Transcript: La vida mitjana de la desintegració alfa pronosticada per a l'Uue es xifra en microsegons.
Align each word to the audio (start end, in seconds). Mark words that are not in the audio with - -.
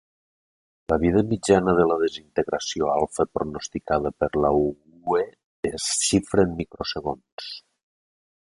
La 0.91 0.97
vida 1.03 1.21
mitjana 1.33 1.75
de 1.79 1.85
la 1.89 1.97
desintegració 2.03 2.89
alfa 2.93 3.27
pronosticada 3.39 4.13
per 4.23 4.31
a 4.31 4.43
l'Uue 4.57 5.23
es 5.73 5.89
xifra 6.09 6.49
en 6.51 6.57
microsegons. 6.63 7.55